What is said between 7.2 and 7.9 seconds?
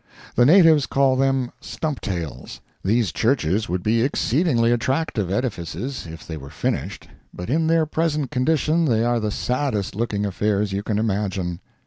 but in their